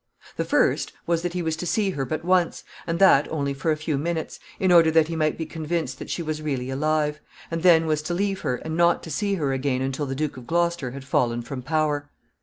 [0.35, 3.69] The first was that he was to see her but once, and that only for
[3.71, 7.19] a few minutes, in order that he might be convinced that she was really alive,
[7.51, 10.37] and then was to leave her and not to see her again until the Duke
[10.37, 12.09] of Gloucester had fallen from power.